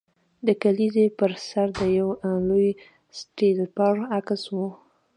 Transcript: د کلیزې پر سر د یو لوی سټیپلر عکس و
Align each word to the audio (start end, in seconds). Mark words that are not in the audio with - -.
د 0.47 0.49
کلیزې 0.63 1.05
پر 1.19 1.31
سر 1.47 1.67
د 1.79 1.81
یو 1.97 2.09
لوی 2.47 2.69
سټیپلر 3.17 3.97
عکس 4.17 4.43
و 4.53 4.57